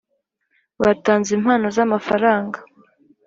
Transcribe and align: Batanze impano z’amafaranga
Batanze 0.81 1.29
impano 1.37 1.65
z’amafaranga 1.75 2.57